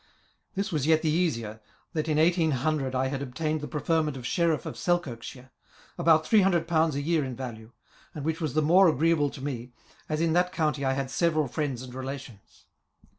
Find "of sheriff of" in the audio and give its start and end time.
4.17-4.75